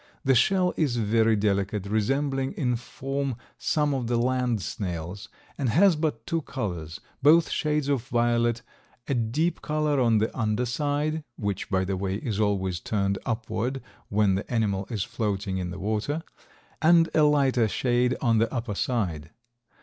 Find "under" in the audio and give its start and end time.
10.35-10.65